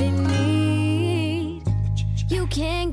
[0.00, 1.62] In need.
[2.28, 2.92] You can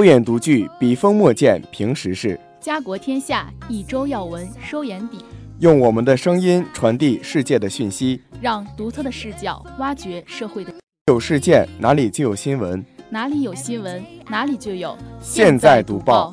[0.00, 5.22] 慧眼独具，笔锋墨见平时事，家国天下，一周要闻收眼底，
[5.58, 8.18] 用我们的声音传递世界的讯息。
[8.40, 10.72] 让独特的视角挖掘社会的。
[11.08, 16.32] 有事件哪里就有新闻，哪里有新闻，哪里就有现在读报。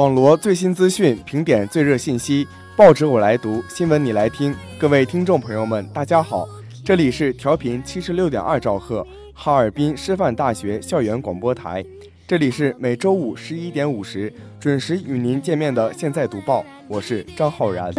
[0.00, 4.56] 网罗最新资讯，评点最热信息，报纸我来读，新闻你来听。
[4.78, 6.48] 各位听众朋友们，大家好，
[6.82, 11.84] 这里是调频七十六点二兆赫，哈尔滨师范大学校园广播台，
[12.26, 17.92] 这里是每周五十一点五十准时与您见面的《现在读报》，我是张浩然。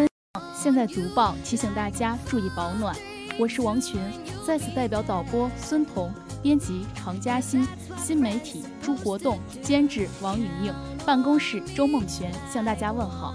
[0.55, 2.95] 现在读报提醒大家注意保暖。
[3.39, 4.01] 我是王群，
[4.45, 6.11] 在此代表导播孙彤、
[6.41, 7.65] 编辑常嘉欣、
[7.95, 10.73] 新媒体朱国栋、监制王颖颖、
[11.05, 13.33] 办公室周梦璇向大家问好。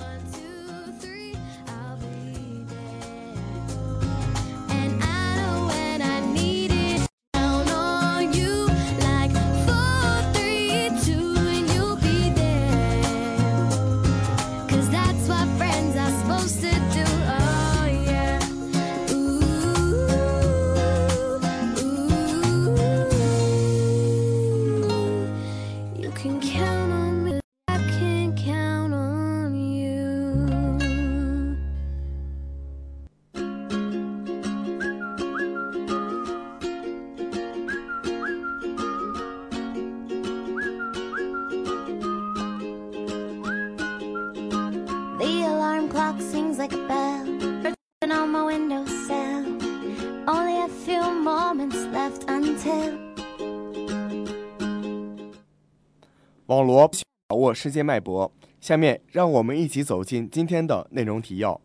[56.57, 56.91] 网罗
[57.27, 58.33] 把握世界脉搏。
[58.63, 61.61] 下面让我们一起走进今天的内容提要。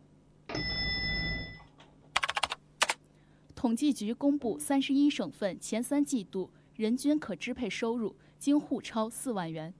[3.54, 9.72] 统计局公布三十一省份前三季度人均可支配收入京沪超四万元，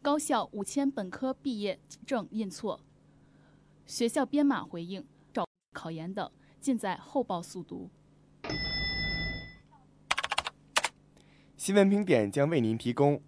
[0.00, 2.80] 高校五千本科毕业证印错，
[3.84, 7.90] 学校编码回应找考研等，尽在后报速读。
[11.58, 13.20] 新闻评点将为您提供。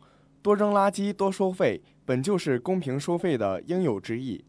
[0.47, 4.45] 多扔垃圾多收费，本就是公平收费的应有之义。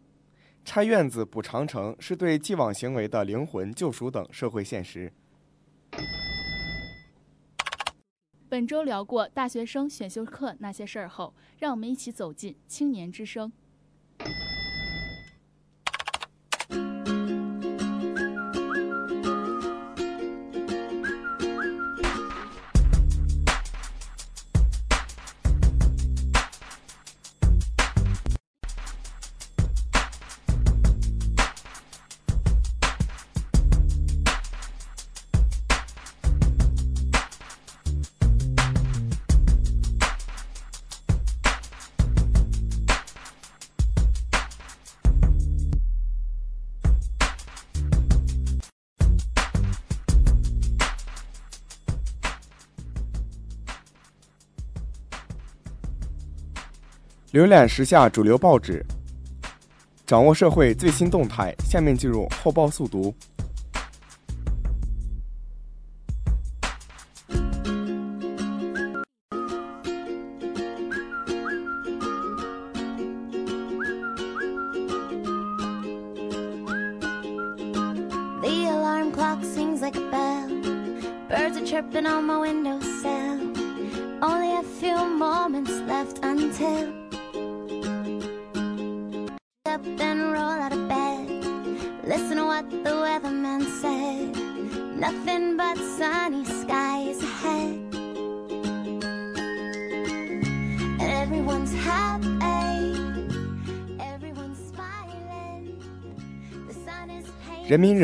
[0.64, 5.12] 拆院子补长城是对既往行为的灵魂救赎等社会现实。
[8.48, 13.52] 本周聊过大学生选修课那些事儿后，让我们一起走进青年之声。
[57.38, 58.84] 浏览时下主流报纸，
[60.08, 61.54] 掌握社会最新动态。
[61.64, 63.14] 下面进入后报速读。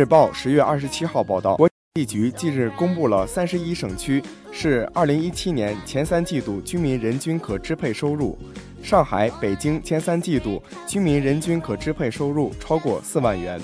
[0.03, 4.21] 日报十月二十七号报道，国际局近日公布了三十一省区
[4.51, 8.38] 市二零一七年前三季度居民人均可支配收入。
[8.83, 13.57] 上海、北京前三季度居民人均可支配收入超过四万元，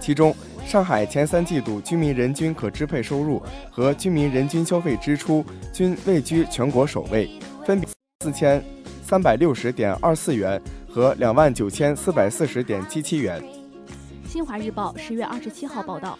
[0.00, 0.34] 其中
[0.66, 7.30] 上海前三季度居民人均可支配收入和居民人均消费支出均位居全国首位，
[7.64, 7.88] 分别
[8.24, 8.60] 四千
[9.04, 13.40] 三百六十点二四元和两万九千四百四十点七七元。
[14.34, 16.18] 新华日报十月二十七号报道，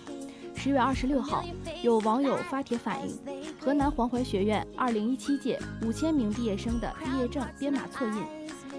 [0.55, 1.45] 十月二十六号，
[1.83, 3.19] 有网友发帖反映，
[3.59, 8.23] 河南黄淮学院二零一七届五千名毕业生的毕业证编码错印，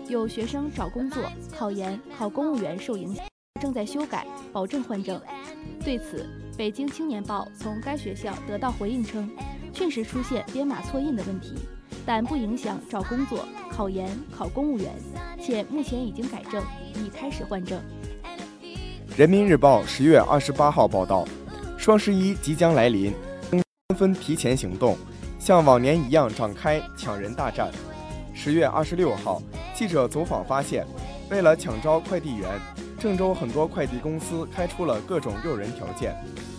[0.08, 1.22] 有学生找工作、
[1.54, 3.26] 考研、考公务员受影响，
[3.60, 5.22] 正在修改，保证换证。
[5.84, 6.26] 对此，
[6.58, 9.30] 北京青年报从该学校得到回应称，
[9.74, 11.56] 确实出现编码错印的问题，
[12.06, 14.94] 但不影响找工作、考研、考公务员，
[15.42, 17.82] 且目前已经改正，已开始换证。
[19.18, 21.26] 人民日报十月二十八号报道，
[21.78, 23.14] 双十一即将来临，
[23.50, 23.64] 纷
[23.98, 24.98] 纷提前行动，
[25.40, 27.72] 像往年一样展开抢人大战。
[28.34, 29.42] 十月二十六号，
[29.74, 30.86] 记者走访发现，
[31.32, 32.60] 为了抢招快递员，
[33.00, 36.14] 郑州很多快递公司开出了各种诱人条件，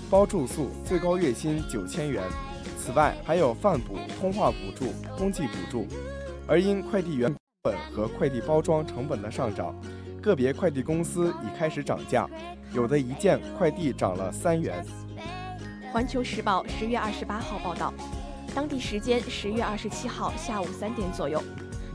[0.09, 2.25] 包住宿，最高月薪九千元。
[2.79, 5.87] 此外，还有饭补、通话补助、冬季补助。
[6.47, 7.31] 而因快递员
[7.63, 9.79] 本和快递包装成本的上涨，
[10.27, 12.29] 个别快递公司已开始涨价，
[12.73, 14.85] 有的一件快递涨了三元。
[15.93, 17.95] 环球时报十月二十八号报道，
[18.53, 21.41] 当地时间十月二十七号下午三点左右，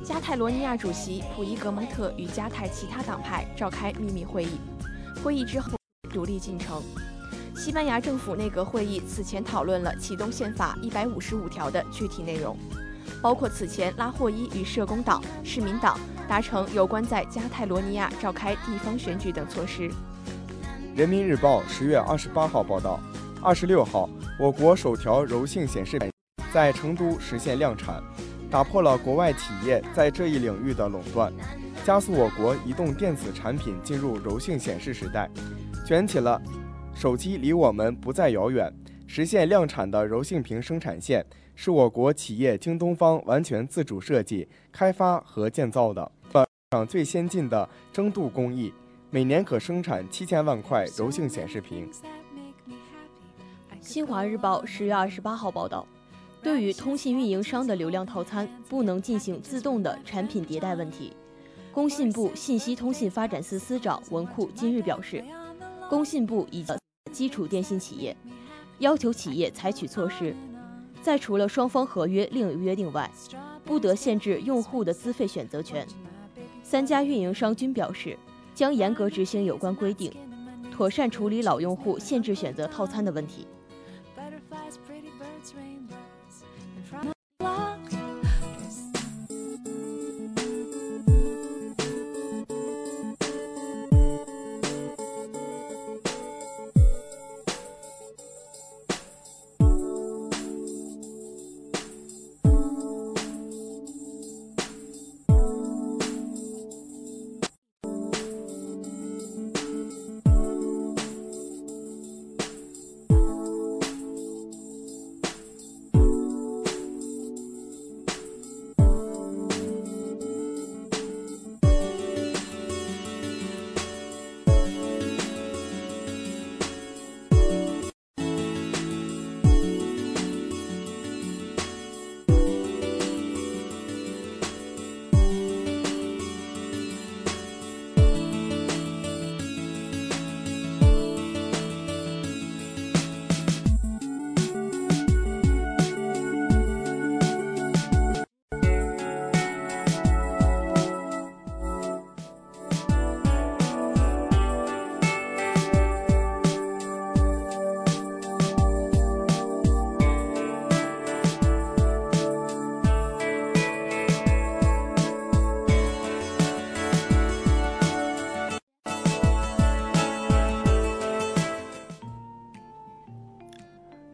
[0.02, 4.62] 加泰罗尼亚主席普伊格蒙特与加泰其他党派召开秘密会议。
[5.22, 5.74] 会议之后，
[6.10, 6.82] 独立进程。
[7.54, 12.58] 西班牙政府内阁会议此前讨论了启动宪法一百五十五条的具体内容，
[13.22, 16.00] 包括此前拉霍伊与社工党、市民党
[16.32, 19.92] 达成有关在加泰罗尼亚召开地方选举等措施。
[20.96, 23.02] 人民日报十月二十八号报道，
[23.44, 24.10] 二十六号，
[24.40, 26.10] 我国首条柔性显示屏
[26.54, 28.02] 在成都实现量产，
[28.50, 31.34] 打破了国外企业在这一领域的垄断，
[31.84, 35.30] 加速我国移动电子产品进入柔性显示时代，
[35.86, 36.42] 卷起了
[36.96, 38.74] 手机离我们不再遥远。
[39.06, 46.12] 实现量产的柔性屏生产线是我国企业京东方完全自主设计、开发和建造的，
[46.72, 48.74] 上最先进的蒸镀工艺。
[49.10, 51.90] 每年可生产七千万块柔性显示屏。
[53.82, 55.86] 新华日报十月二十八号报道，
[56.42, 61.14] 对于通信运营商的流量套餐不能进行自动的产品迭代问题，
[61.74, 65.22] 工信部信息通信发展司司长文库今日表示，
[65.90, 66.74] 工信部以及
[67.12, 68.16] 基础电信企业
[68.80, 70.34] 要求企业采取措施，
[71.02, 73.10] 在除了双方合约另有约定外，
[73.66, 75.86] 不得限制用户的资费选择权。
[76.64, 78.18] 三家运营商均表示，
[78.54, 80.12] 将严格执行有关规定，
[80.72, 83.48] 妥善处理老用户限制选择套餐的问题。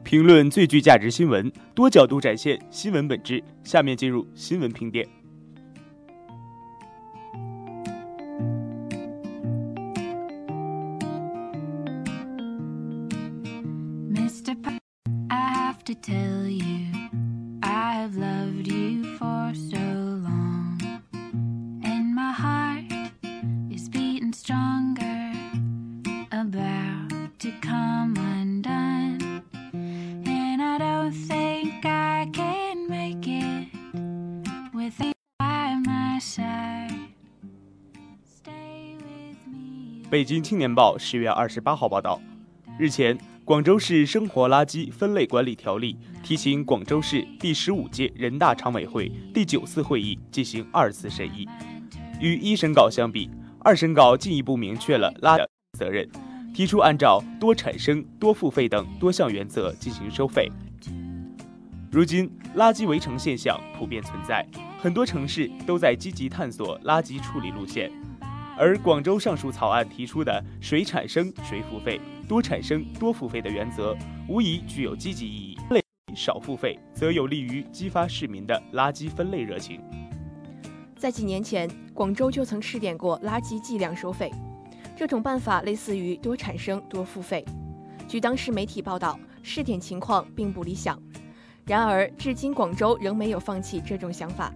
[0.07, 3.43] 评论最具价值新闻，多角度展现新闻本质。
[3.61, 5.05] 下面进入新闻评点。
[40.09, 42.21] 北京青年报十月二十八号报道，
[42.79, 51.45] 日前，广州市生活垃圾分类管理条例提请广州市第十五届人大常委会第九次会议进行二次审议。
[52.21, 55.45] 与一审稿相比，二审稿进一步明确了垃圾
[55.77, 56.09] 责任，
[56.55, 60.49] 提出按照多产生、多付费等多项原则进行收费。
[61.91, 64.47] 如今，垃圾围城现象普遍存在，
[64.81, 67.91] 很多城市都在积极探索垃圾处理路线。
[68.57, 73.95] 而广州上述草案提出的“谁产生谁付费，多产生多付费”的原则，
[74.27, 75.57] 无疑具有积极意义。
[75.69, 75.83] 类
[76.15, 79.79] 少付费，则有利于激发市民的垃圾分类热情。
[80.95, 84.31] 在几年前，广州就曾试点过垃圾计量收费，
[84.95, 87.45] 这种办法类似于多产生多付费。
[88.07, 90.99] 据当时媒体报道，试点情况并不理想。
[91.67, 94.51] 然而，至今广州仍没有放弃这种想法，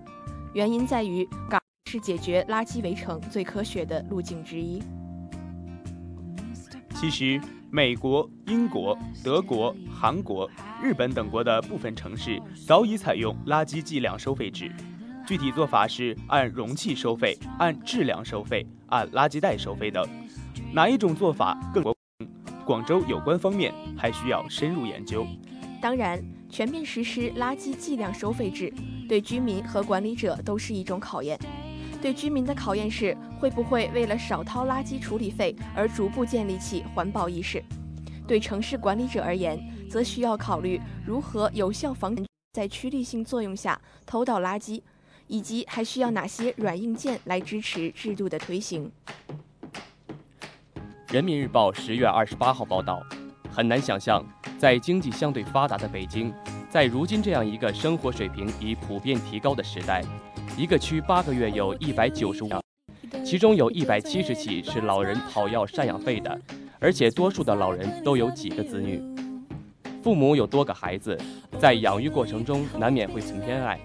[0.56, 1.61] 原因在于港。
[1.92, 4.82] 是解决垃圾围城最科学的路径之一。
[6.96, 10.50] 其实，美国、英国、德国、韩国、
[10.82, 14.72] 日本等国的部分城市早已采用垃圾计量收费制，
[15.28, 20.08] 具体做法是按容器收费、按质量收费、按垃圾袋收费等。
[20.74, 21.84] 哪一种做法更
[22.66, 25.28] 广州有关方面还需要深入研究。
[25.82, 28.74] 当然，全面实施垃圾计量收费制，
[29.10, 31.38] 对居民和管理者都是一种考验。
[32.02, 37.62] 对居民的考验是会不会为了少掏垃圾处理费而逐步建立起环保意识；
[38.28, 44.82] 对城市管理者而言，则需要考虑如何有效防止在趋利性作用下偷倒垃圾，
[45.28, 48.92] 以及还需要哪些软硬件来支持制度的推行。
[51.10, 53.04] 人民日报十月二十八号报道：
[53.52, 54.26] 很难想象，
[54.58, 56.34] 在经济相对发达的北京，
[56.68, 60.04] 在如今这样一个生活水平已普遍提高的时代。
[60.58, 62.50] 一个区八个月有一百九十五，
[63.24, 66.40] 其中有一百七十起是老人讨要赡养费的，
[66.80, 69.02] 而且多数的老人都有几个子女，
[70.04, 71.18] 父母有多个孩子，
[71.60, 73.80] 在养育过程中难免会存偏爱，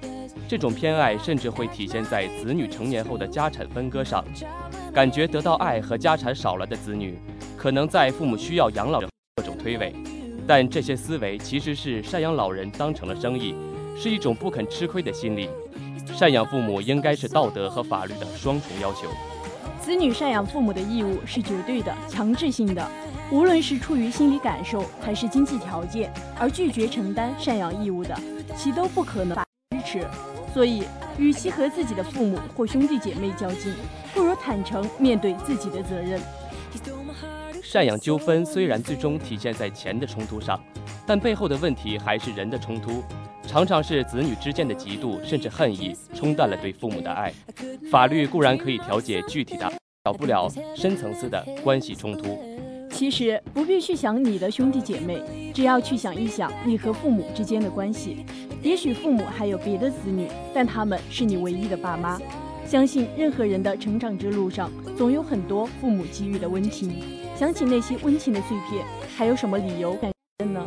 [0.48, 4.24] 这种偏爱甚至会体现在子女成年后的家产分割上。
[4.92, 7.18] 感觉得到爱和家产少了的子女，
[7.56, 9.00] 可能在父母需要养老
[9.36, 9.92] 各种推诿，
[10.46, 13.54] 但这些思维其实是赡养老人当成了生意，
[13.94, 15.50] 是一种不肯吃亏的心理。
[16.14, 19.08] 赡养父母应该是道德和法律的双重要求。
[19.80, 22.90] 子女赡养父母的义务是绝对的、强制性的，
[23.30, 28.18] 无论是出于心理感受还是经济条件而拒绝承担赡养义务的，
[28.56, 29.36] 其都不可能
[29.70, 30.06] 支持。
[30.52, 30.84] 所以，
[31.18, 33.74] 与其和自己的父母或兄弟姐妹较劲，
[34.14, 36.20] 不如坦诚面对自己的责任。
[37.62, 40.58] 赡养纠纷虽然最终体现在钱的冲突上，
[41.06, 43.04] 但背后的问题还是人的冲突。
[43.46, 47.32] 常常是子女之间的嫉妒甚至恨意冲淡了对父母的爱。
[47.90, 49.72] 法律固然可以调解具体的，
[50.04, 52.38] 少不了深层次的关系冲突。
[52.90, 55.22] 其实不必去想你的兄弟姐妹，
[55.54, 58.24] 只要去想一想你和父母之间的关系。
[58.62, 62.18] 也许父母还有别的子女，但他们是你唯一的爸妈。
[62.64, 67.02] 相信任何人的成长之路上，总有很多父母给予的温情。
[67.36, 68.84] 想起那些温情的碎片，
[69.16, 70.66] 还有什么理由感恩呢？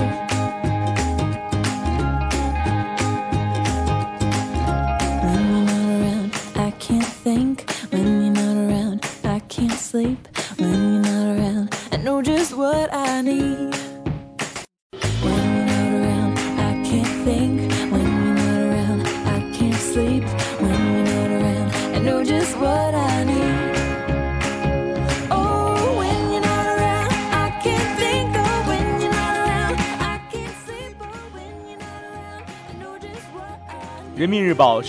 [34.51, 34.81] 日报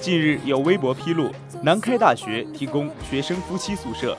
[0.00, 1.28] 近日有微博披露，
[1.60, 4.16] 南开大学提供学生夫妻宿舍，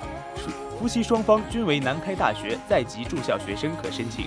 [0.77, 4.25] 夫妻双方均为南开大学在籍住校学生可申请。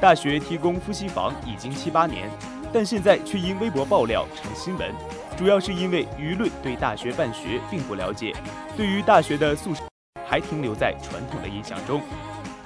[0.00, 2.28] 大学提供夫妻房已经七八年，
[2.72, 4.92] 但现在却因微博爆料成新闻，
[5.36, 8.34] 主要是因为舆论对大学办学并不了解，
[8.76, 9.84] 对于大学的宿舍
[10.26, 12.02] 还停留在传统的印象中。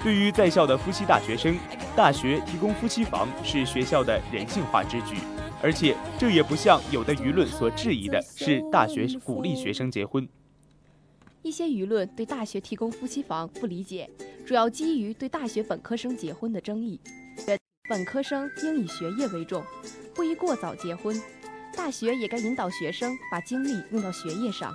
[0.03, 1.55] 对于在校的夫妻大学生，
[1.95, 5.17] 大学提供夫妻房是学校的人性化之举。
[5.63, 10.27] 而且这也不像有的舆论所质疑的是大学鼓励学生结婚。
[11.43, 14.09] 一些舆论对大学提供夫妻房不理解，
[14.43, 16.99] 主要基于对大学本科生结婚的争议。
[17.87, 19.63] 本科生应以学业为重，
[20.15, 21.15] 不宜过早结婚。
[21.75, 24.73] 大学也该引导学生把精力用到学业上。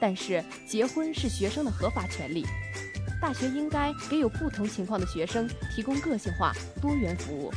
[0.00, 2.44] 但是结婚是学生的合法权利，
[3.20, 7.52] 大学应该给有不同情况的学生提供个性化、多元服务。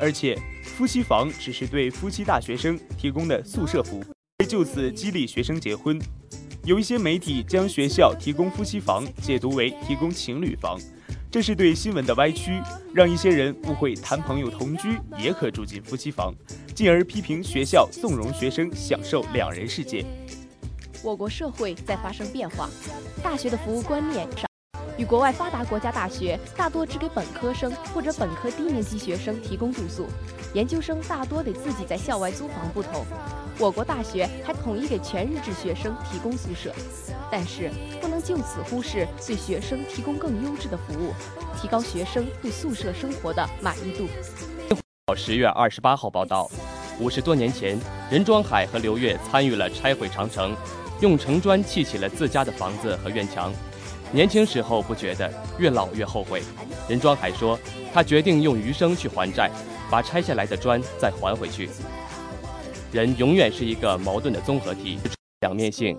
[0.00, 0.38] 而且。
[0.64, 4.04] 夫妻房只是对夫妻大学生提供的宿舍服务，
[4.48, 6.00] 就此激励学生结婚。
[6.64, 10.80] 有一些媒体将学校提供夫妻房解读为提供情侣房，
[11.30, 12.58] 这是对新闻的歪曲，
[12.94, 16.34] 让一些人误会谈朋友同居也可住进夫妻房，
[16.74, 20.06] 进而批评学校纵容学生享受两人世界。
[21.02, 22.70] 我国社会在发生变化，
[23.22, 24.51] 大学的服务观念上。
[24.98, 30.06] 与国外发达国家大学大多只给本科生或者本科低年级学生提供住宿，
[30.54, 33.04] 研究生大多得自己在校外租房不同，
[33.58, 36.72] 我国大学还统一给全日制学生提供宿舍，
[37.30, 41.12] 但是不能就此忽视对学生提供更优质的服务，
[41.60, 44.06] 提高学生对宿舍生活的满意度。
[45.16, 46.50] 十月二十八号报道，
[47.00, 47.78] 五十多年前，
[48.10, 50.54] 任庄海和刘越参与了拆毁长城，
[51.00, 53.52] 用城砖砌起了自家的房子和院墙。
[54.12, 56.42] 年轻时候不觉得，越老越后悔。
[56.86, 57.58] 任庄海说，
[57.94, 59.50] 他决定用余生去还债，
[59.90, 61.70] 把拆下来的砖再还回去。
[62.92, 64.98] 人永远是一个矛盾的综合体，
[65.40, 65.96] 两面性。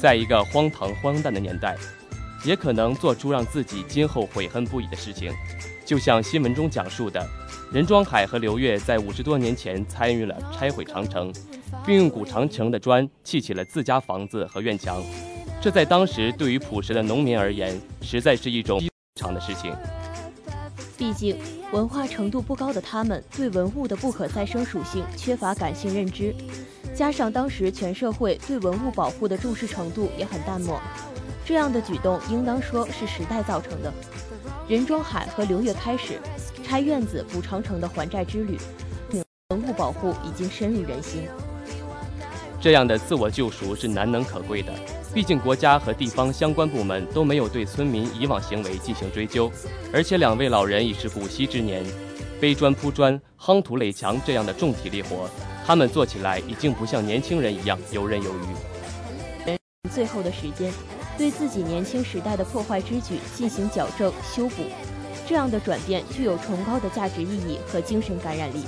[0.00, 1.76] 在一个荒唐荒诞的年代，
[2.44, 5.30] 也可能做出让自己今后悔恨不已的事情。
[5.84, 7.24] 就像新闻中讲述的，
[7.70, 11.30] 任庄海和刘越在五十多年前参与了拆毁长城，
[11.84, 15.04] 并用古长城的砖砌起了自家房子和院墙。
[15.62, 19.72] 这在当时对于朴实的农民而言，实在是一种异常的事情。
[20.98, 21.38] 毕竟，
[21.70, 26.34] 文化程度不高的他们，对文物的不可再生属性缺乏感性认知，
[26.96, 30.80] 加上当时全社会对文物保护的重视程度也很淡漠，
[31.44, 33.94] 这样的举动应当说是时代造成的。
[34.68, 36.18] 任庄海和刘越开始
[36.64, 38.58] 拆院子补长城的还债之旅，
[39.50, 41.22] 文物保护已经深入人心。
[42.62, 44.72] 这样的自我救赎是难能可贵的。
[45.12, 49.50] 毕竟国家和地方相关部门都没有对村民以往行为进行追究，
[49.92, 51.84] 而且两位老人已是古稀之年，
[52.40, 55.28] 背砖铺砖、夯土垒墙这样的重体力活，
[55.66, 59.56] 他们做起来已经不像年轻人一样游刃有余。
[59.90, 60.72] 最后的时间，
[61.18, 64.62] 对自己年轻时代的破坏之举进行矫正修补，
[65.28, 68.62] 这样的转变具有崇高的价值意义和精神感染力。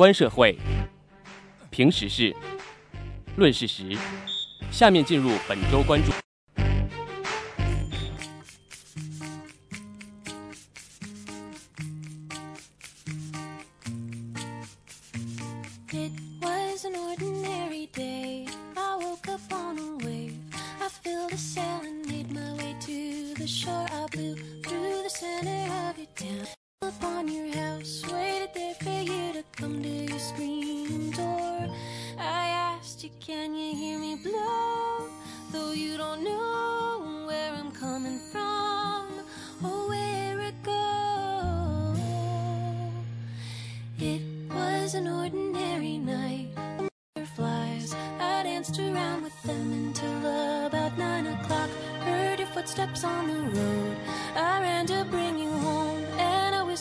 [0.00, 0.56] 观社会，
[1.68, 2.34] 评时事，
[3.36, 3.94] 论事实。
[4.70, 6.10] 下面进入本周关注。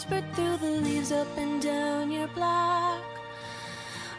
[0.10, 3.04] Whispered through the leaves up and down your block.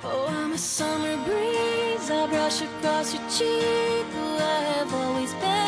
[0.05, 2.11] Oh, I'm a summer breeze.
[2.11, 4.07] I brush across your cheek.
[4.14, 5.59] I have always been,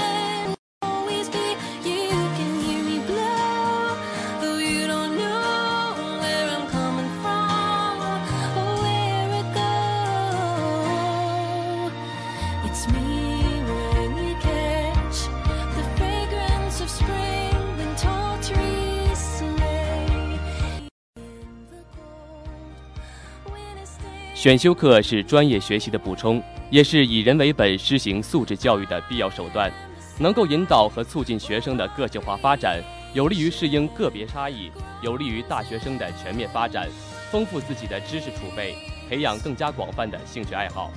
[24.42, 29.72] 选修课是专业学习的补充，也是以人为本施行素质教育的必要手段，
[30.18, 32.82] 能够引导和促进学生的个性化发展，
[33.14, 34.68] 有利于适应个别差异，
[35.00, 36.88] 有利于大学生的全面发展，
[37.30, 38.74] 丰富自己的知识储备，
[39.08, 40.90] 培养更加广泛的兴趣爱好。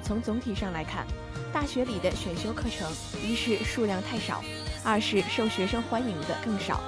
[0.00, 1.04] 从总体上来看，
[1.52, 2.88] 大学里的选修课程，
[3.20, 4.44] 一是数量太少，
[4.84, 6.80] 二是受学生欢迎的更少。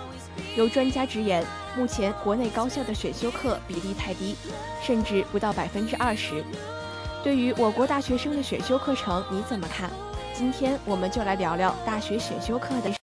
[0.56, 1.44] 有专家直言，
[1.76, 4.36] 目前国内高校的选修课比例太低，
[4.82, 6.44] 甚至不到百分之二十。
[7.22, 9.90] 对于我国大学生的选修课程，你怎么看？
[10.34, 13.01] 今天我们就来聊聊大学选修课的。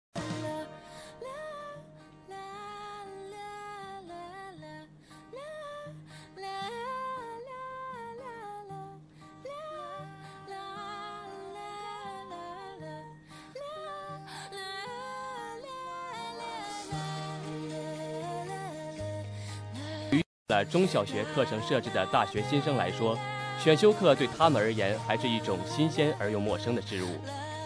[20.53, 23.17] 在中小学课程设置的大学新生来说，
[23.57, 27.07] 选修课对他们而言还是一种新鲜而又陌生的事物。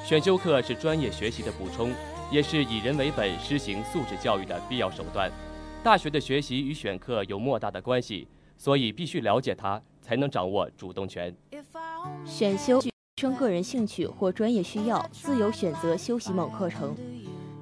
[0.05, 1.91] 选修课是专业学习的补充，
[2.31, 5.29] 也是以人为本施行素质教育的必要手段。
[5.83, 8.25] 大学的学习与选课有莫大的关系，
[8.57, 11.35] 所以必须了解它，才能掌握主动权。
[12.23, 16.95] 选修学生个人兴趣或专业需要，自由选择修习某课程。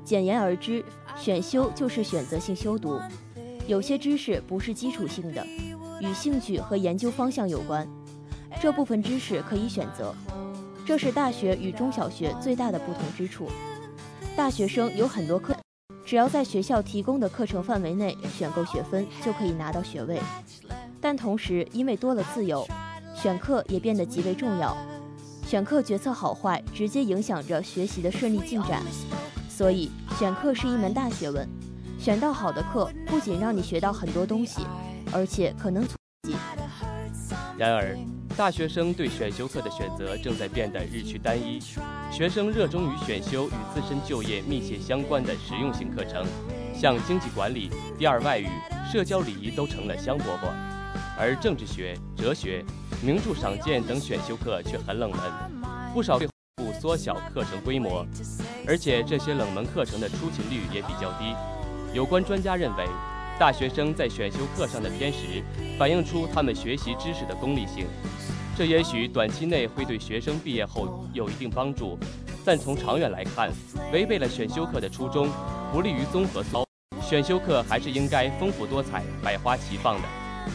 [0.03, 0.85] 简言而之，
[1.17, 3.01] 选修就是选择性修读。
[3.67, 5.45] 有些知识不是基础性的，
[5.99, 7.87] 与兴趣和研究方向有关，
[8.61, 10.13] 这部分知识可以选择。
[10.85, 13.49] 这是大学与中小学最大的不同之处。
[14.35, 15.55] 大学生有很多课，
[16.05, 20.19] 只要在学校提供的课程范围内选购学分，就可以拿到学位。
[21.01, 22.67] 但同时，因为多了自由，
[23.15, 24.77] 选课也变得极为重要。
[25.47, 28.83] 选课决策好坏，直接影响着学习的顺利进展。
[29.49, 31.47] 所以，选课是一门大学问。
[32.05, 34.61] 选到好的课，不仅让你学到很多东西，
[35.11, 36.37] 而且可能促进。
[37.57, 37.97] 然而，
[38.37, 41.59] 大学生对选修课的选择正在变得日趋单一，
[42.11, 46.23] 学生热衷于选修与自身就业密切相关的实用性课程，
[46.79, 48.47] 像经济管理、第二外语、
[48.87, 50.53] 社交礼仪都成了香饽饽，
[51.17, 52.63] 而政治学、哲学、
[53.03, 55.19] 名著赏鉴等选修课却很冷门，
[55.91, 58.05] 不少会不缩小课程规模，
[58.67, 61.33] 而且这些冷门课程的出勤率也比较低。
[61.95, 62.85] 有关专家认为。
[63.37, 65.43] 大学生在选修课上的偏食，
[65.77, 67.85] 反映出他们学习知识的功利性。
[68.57, 71.97] 这也许短期内会对学生毕业后有一定帮助，
[72.45, 73.49] 但从长远来看，
[73.91, 75.29] 违背了选修课的初衷，
[75.73, 76.65] 不利于综合操。
[77.01, 80.07] 选修课还是应该丰富多彩、百花齐放的。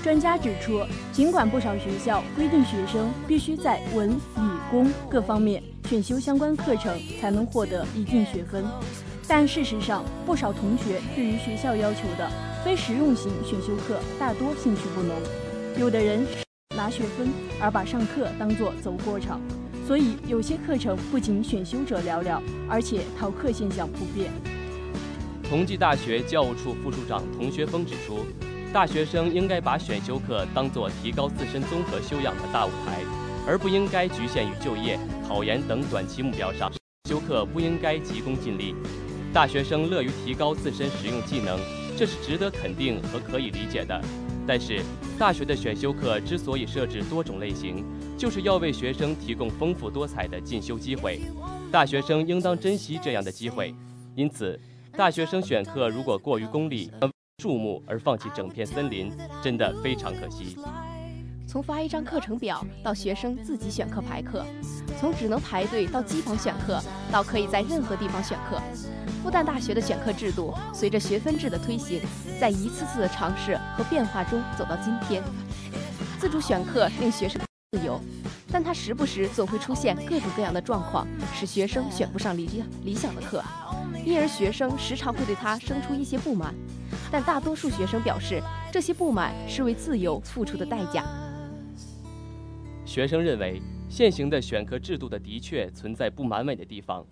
[0.02, 8.64] 专家指出，尽管不少学校规定学生必须在文、理、工各方面选修相关课程才能获得一定学分，
[9.32, 12.28] 但事实上，不少同学对于学校要求的。
[12.64, 15.14] 非实用型选修课大多兴趣不浓，
[15.78, 16.26] 有的人
[16.76, 17.28] 拿学分
[17.60, 19.40] 而把上课当作走过场，
[19.86, 24.32] 所以有些课程不仅选修者寥寥，而且逃课现象普遍。
[25.48, 28.26] 同济大学教务处副处长童学峰指出，
[28.72, 32.98] 大学生应该把选修课当作提高自身综合修养的大舞台，
[33.46, 36.68] 而不应该局限于就业、考研等短期目标上。
[37.08, 38.74] 修课不应该急功近利，
[39.32, 41.58] 大学生乐于提高自身实用技能。
[41.96, 44.00] 这是值得肯定和可以理解的，
[44.46, 44.80] 但是
[45.18, 47.84] 大学的选修课之所以设置多种类型，
[48.16, 51.20] 就是要为学生提供丰富多彩的进修机会，
[51.70, 53.74] 大学生应当珍惜这样的机会。
[54.14, 54.58] 因此，
[54.96, 56.90] 大学生选课如果过于功利、
[57.42, 59.12] 树木而放弃整片森林，
[59.42, 60.56] 真的非常可惜。
[61.46, 64.46] 从发一张课程表到学生自己选课排课，
[64.98, 66.80] 从只能排队到机房选课，
[67.12, 68.58] 到可以在任何地方选课。
[69.22, 72.00] 复旦大学的选课制度，随着学分制的推行，
[72.40, 75.22] 在一次次的尝试和变化中走到今天。
[76.18, 77.40] 自主选课令学生
[77.72, 78.00] 自由，
[78.50, 83.44] 但它时不时总会出现各种各样的状况，使学生选不上理理想的课，
[84.06, 86.54] 因而学生时常会对他生出一些不满。
[87.12, 91.04] 但大多数学生表示，这些不满是为自由付出的代价。
[92.86, 97.04] 学生认为，现行的选课制度的的确存在不完美的地方。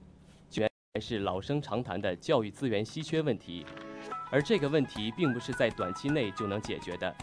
[1.00, 3.64] 是老生常谈的教育资源稀缺问题，
[4.30, 7.14] 而这个问题并不是在短期内就能解决的。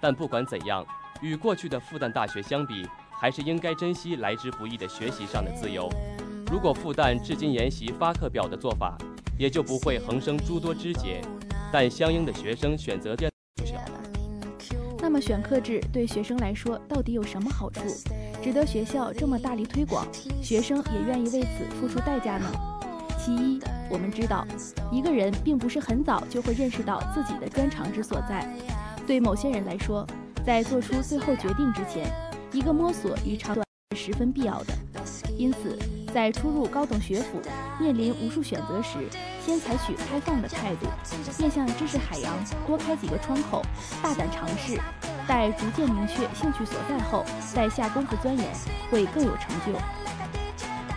[0.00, 0.86] 但不管怎样，
[1.20, 5.88] 与过去的复旦大学相比，还是应该珍惜来之不易的学习上的自由。
[6.50, 8.96] 如果复旦至今沿袭发课表的做法，
[9.38, 11.20] 也就不会横生诸多枝节。
[11.72, 13.74] 但相应的学生选择电不小。
[15.00, 17.80] 那么选课制对学生来说到底有什么好处，
[18.42, 20.06] 值得学校这么大力推广，
[20.42, 22.75] 学生也愿意为此付出代价呢？
[23.26, 23.60] 其一，
[23.90, 24.46] 我们知道，
[24.92, 28.48] 一个人并不是很早就会认识到自己的专长之所在。
[29.04, 30.06] 对某些人来说，
[30.44, 32.08] 在做出最后决定之前，
[32.52, 34.72] 一个摸索与长短是十分必要的。
[35.36, 35.76] 因此，
[36.14, 37.42] 在初入高等学府、
[37.80, 38.98] 面临无数选择时，
[39.44, 40.86] 先采取开放的态度，
[41.40, 42.32] 面向知识海洋
[42.64, 43.60] 多开几个窗口，
[44.00, 44.78] 大胆尝试。
[45.26, 48.46] 待逐渐明确兴趣所在后，再下功夫钻研，
[48.88, 49.76] 会更有成就。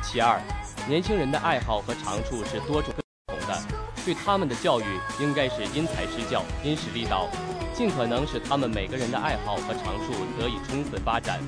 [0.03, 0.39] 其二。
[0.87, 2.93] 年轻人的爱好和长处是多种
[3.27, 3.61] 不同的，
[4.05, 4.83] 对他们的教育
[5.19, 7.27] 应该是因材施教、因势利导，
[7.73, 11.39] 尽可能使他们每个人的爱好和长处得以充分发展。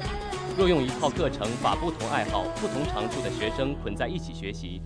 [0.57, 4.81] 若用一套课程把不同爱好、不同长处的学生捆在一起学习，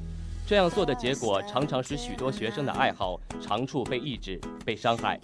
[0.48, 5.20] 这样做的结果常常使许多学生的爱好、长处被抑制、被伤害。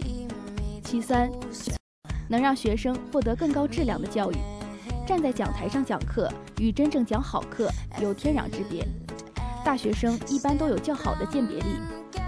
[0.84, 1.32] 其三，
[2.28, 4.36] 能让学生获得更高质量的教育。
[5.08, 7.70] 站在讲台上讲课与真正讲好课
[8.02, 8.86] 有天壤之别。
[9.64, 11.80] 大学生一般都有较好的鉴别力，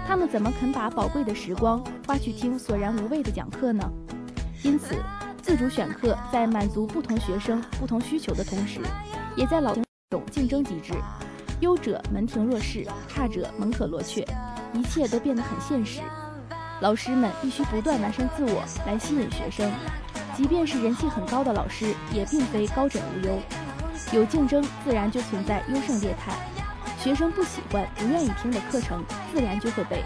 [0.06, 3.84] 他们怎么肯把宝贵的时光花去听索然无味的讲课呢？
[4.62, 4.94] 因此，
[5.42, 8.80] 自主选课在满足不同学生不同需求的同时，
[9.36, 9.74] 也在老
[10.10, 10.94] 种竞争机制，
[11.60, 14.26] 优者门庭若市，差者门可罗雀，
[14.72, 16.00] 一切都变得很现实。
[16.80, 19.70] 老师们必须不断完善自我来吸引学生，
[20.36, 23.38] 即便是人气很高的老师，也并非高枕无忧。
[24.12, 26.32] 有竞争，自然就存在优胜劣汰。
[27.04, 30.02] 学生不喜欢、不愿意听的课程，自然就会被。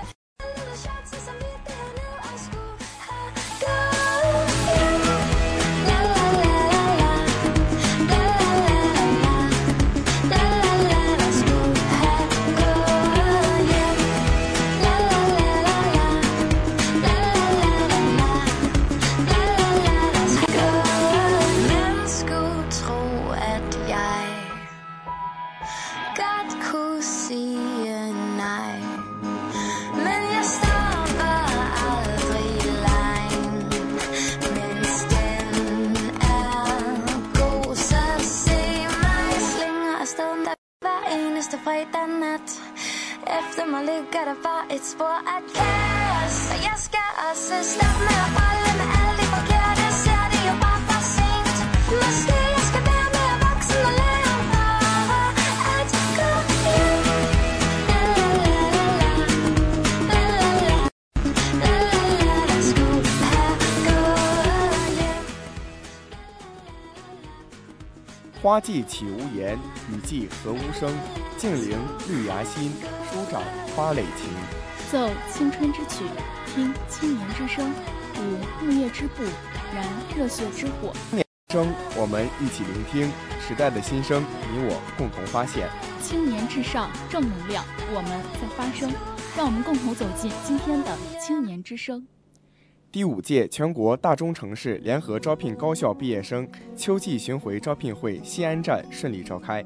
[68.41, 69.59] 花季岂无言，
[69.91, 70.97] 雨季何无声。
[71.37, 71.79] 静聆
[72.09, 72.73] 绿芽心，
[73.13, 73.43] 舒展
[73.77, 74.31] 花蕾情。
[74.91, 76.03] 奏青春之曲，
[76.47, 77.71] 听青年之声，
[78.17, 79.23] 舞木叶之步，
[79.75, 80.95] 燃热血之火。
[81.53, 85.69] 声，我们一起聆听时代的心声，你我共同发现。
[86.03, 87.63] 青年至上，正能量，
[87.95, 88.91] 我们在发声。
[89.37, 92.07] 让我们共同走进今天的青年之声。
[92.91, 99.63] 第五届全国大中城市联合招聘高校毕业生秋季巡回招聘会西安站顺利召开。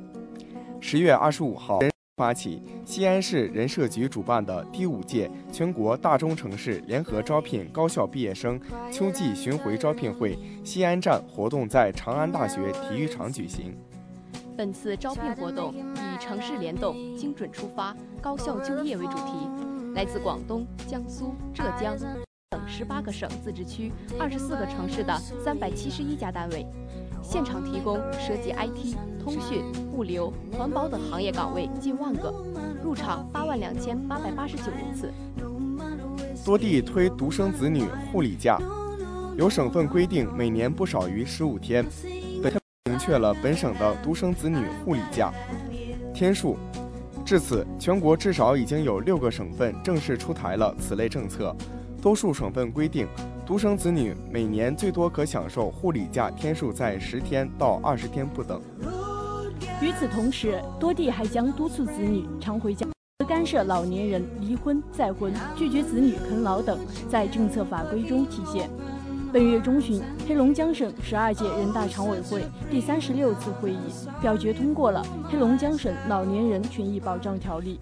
[0.81, 1.79] 十月二十五号
[2.17, 8.61] 发起，西安市人社局主办的第五届全国大中城市联合招聘高校毕业生
[8.93, 13.75] 秋季巡回招聘会西安站活动在长安大学体育场举行。
[14.55, 19.49] 本次招聘活动以“城市联动，精准出发，高效就业”为主题，
[19.95, 21.97] 来自广东、江苏、浙江
[22.51, 26.67] 等十八个省、自治区、二十四个城市的三百七十一家单位，
[27.23, 32.35] 现场提供涉及 IT、通讯、物流、环保等行业岗位近万个，
[32.83, 35.13] 入场八万两千八百八十九人次。
[36.45, 38.59] 多地推独生子女护理假，
[39.37, 41.87] 有省份规定每年不少于十五天。
[42.43, 42.53] 本
[42.91, 45.33] 明确了本省的独生子女护理假
[46.13, 46.57] 天数。
[47.25, 51.55] 至此，全国至少已经有六个省份正式出台了此类政策。
[52.03, 53.07] 多数省份规定，
[53.47, 58.61] 独生子女每年最多可享受护理假天数在十天到二十天不等。
[59.83, 62.87] 与此同时，多地还将督促子女常回家、
[63.27, 66.79] 干涉老年人离婚再婚、拒绝子女啃老等
[67.11, 68.71] 在政策法规中体现。
[69.33, 73.79] 本月中旬，黑龙江省十二届人大常委会第三十六次会议
[74.21, 77.81] 表决通过了《黑龙江省老年人权益保障条例》。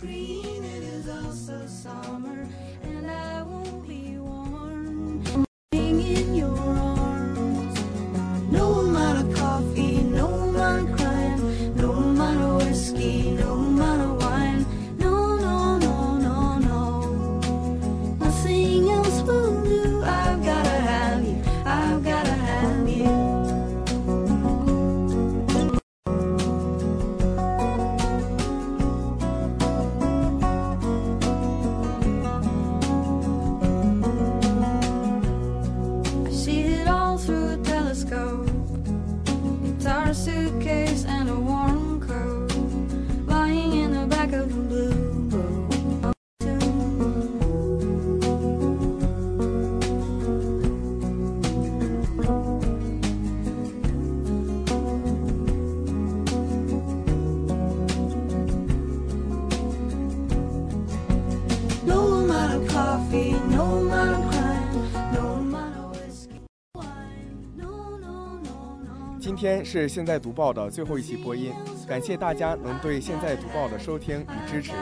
[69.41, 71.51] 天是现在读报的最后一期播音，
[71.89, 74.73] 感谢大家能对现在读报的收听与支持。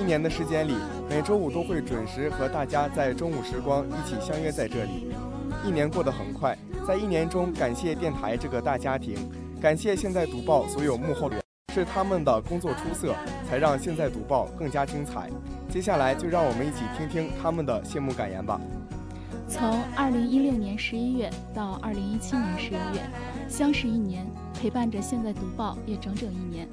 [0.00, 0.74] 一年的时间里，
[1.06, 5.14] 每周五都会准时和大家在中午时光一起相约在这里。
[5.66, 6.56] 一年过得很快，
[6.88, 9.18] 在一年中，感谢电台这个大家庭，
[9.60, 11.38] 感谢现在读报所有幕后人，
[11.74, 13.14] 是他们的工作出色，
[13.46, 15.28] 才让现在读报更加精彩。
[15.68, 18.58] 接下来就让我们一起听听他们的谢幕感言吧。
[19.50, 23.10] 从二零一六年十一月到二零一七年十一月，
[23.48, 24.24] 相识一年，
[24.54, 26.68] 陪伴着现在读报也整整一年。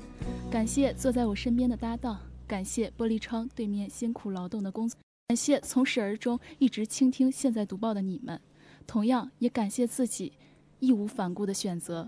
[0.52, 4.96] 感谢坐在我身边的搭档，感谢玻璃窗对面辛苦劳动的工作，
[5.28, 8.40] 感谢从始而终一直倾听现在读报的你们，
[8.86, 10.34] 同样也感谢自己
[10.80, 12.08] 义无反顾的选择。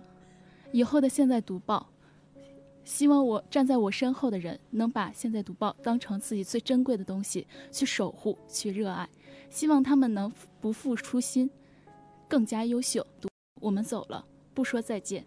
[0.71, 1.89] 以后的现在读报，
[2.83, 9.09] 希望我站在我身后的人能把现在读报当成自己最珍贵的东西去守护、去热爱。
[9.49, 10.31] 希望他们能
[10.61, 11.49] 不负初心，
[12.27, 13.05] 更加优秀。
[13.59, 15.25] 我们走了，不说再见。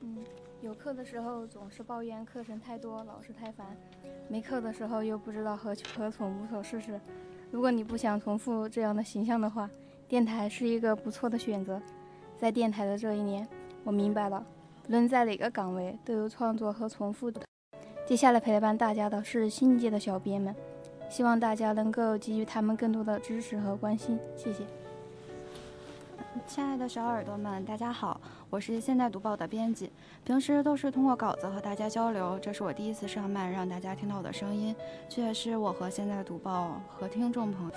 [0.00, 0.18] 嗯，
[0.60, 3.66] 有课的时候总是抱怨课程太多，老师太烦；
[4.28, 7.00] 没课的时候又不知道何去何从，无所事事。
[7.50, 9.68] 如果你不想重复这样的形象的话，
[10.06, 11.80] 电台是一个不错的选择。
[12.36, 13.46] 在电台的这一年，
[13.84, 14.44] 我明白了，
[14.82, 17.40] 不论在哪个岗位都有创作和重复的。
[18.06, 20.54] 接下来陪伴大家的是新一届的小编们。
[21.12, 24.64] 希望大家能够给予他们更多的支持和关心，谢谢。
[26.46, 29.92] 亲爱的小耳朵们，大家好，我是现代读报的编辑。
[30.24, 34.74] 平时都是通过稿子和大家交流，这是我第一次上麦，让大家听到我的声音，
[35.06, 37.72] 这也是我和现代读报和听众朋友。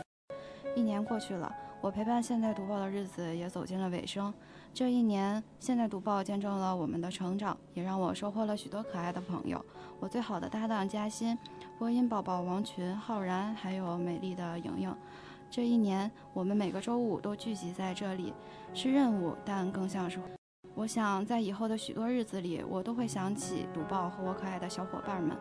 [0.74, 4.34] 一年过去了，我陪伴现代读报的日子也走进了尾声。
[4.76, 9.64] 这一年，现代读报见证了我们的成长，也让我收获了许多可爱的朋友。
[10.02, 11.38] 我最好的搭档嘉欣，
[11.80, 14.94] 播音宝宝王群、浩然，还有美丽的莹莹。
[15.50, 18.34] 这一年，我们每个周五都聚集在这里，
[18.74, 20.20] 是任务，但更像是……
[20.74, 25.38] 我想在以后的许多日子里，我都会想起读报和我可爱的小伙伴们。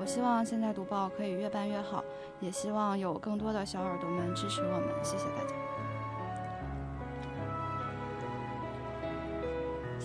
[0.00, 2.02] 我希望现在读报可以越办越好，
[2.40, 4.88] 也希望有更多的小耳朵们支持我们。
[5.04, 5.77] 谢谢大家。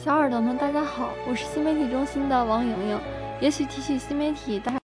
[0.04, 3.00] 小耳朵们，大家好，我是新媒体中心的王莹莹。
[3.40, 4.80] 也许提起新媒体，大家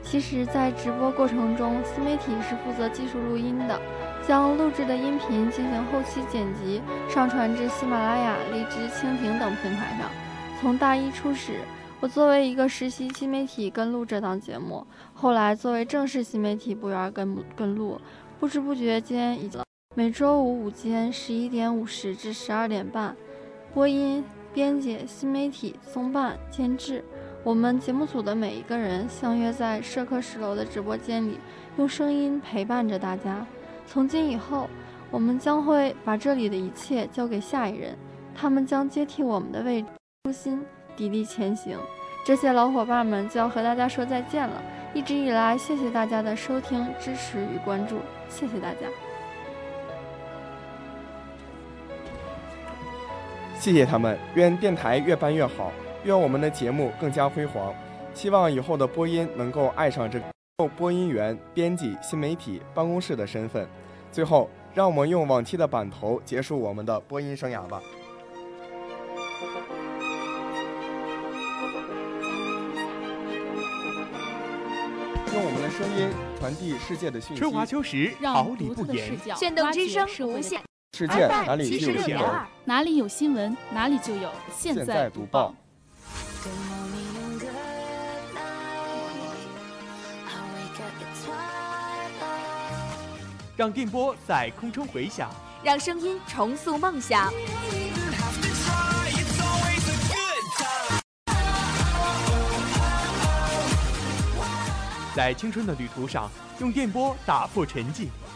[0.00, 3.76] 其实，在直播过程中，新媒体是负责技术录音的。
[4.24, 10.08] 将录制的音频进行后期剪辑，上传至喜马拉雅、荔枝、蜻蜓等平台上。
[10.60, 11.58] 从大一初始，
[11.98, 18.00] 我作为一个实习新媒体跟录这档节目，后来作为正式新媒体部员跟跟录，
[18.38, 19.60] 不知不觉间已经
[19.96, 23.16] 每周五午间十一点五十至十二点半，
[23.74, 24.24] 播音、
[24.54, 27.04] 编辑、新媒体、综办、监制，
[27.42, 31.40] 我们节目组的每一个人相约在社科十楼的直播间里，
[31.76, 33.44] 用声音陪伴着大家。
[33.84, 34.68] 从今以后，
[35.10, 37.98] 我们将会把这里的一切交给下一任，
[38.32, 39.84] 他们将接替我们的位，
[40.22, 40.64] 初心
[40.96, 41.76] 砥砺前行。
[42.24, 44.62] 这些老伙伴们就要和大家说再见了。
[44.94, 47.98] 一直以来，谢谢大家的收听、支持与关注，
[48.28, 49.03] 谢谢大家。
[53.64, 55.72] 谢谢他们，愿电台越办越好，
[56.04, 57.74] 愿我们的节目更加辉煌。
[58.12, 60.68] 希望以后的播音能够爱上这个。
[60.76, 63.66] 播音员、编辑、新媒体办公室的身份。
[64.12, 67.80] 最后，让我们用往期的版头结束我们的播音生涯吧。
[75.32, 77.40] 用我们的声音传递世界的讯息。
[77.40, 79.18] 春华秋实，毫厘不言。
[79.34, 80.60] 炫动之声，无限。
[80.96, 82.46] 世界哪里就有新闻？
[82.64, 85.52] 哪里有新闻，哪里就有现在读报。
[93.56, 95.28] 让电波在空中回响，
[95.64, 97.32] 让声音重塑梦想。
[105.16, 106.30] 在青春的旅途上，
[106.60, 108.06] 用电波打破沉寂；